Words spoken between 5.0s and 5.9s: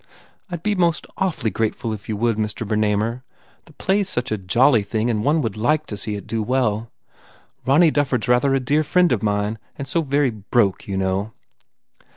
and one would like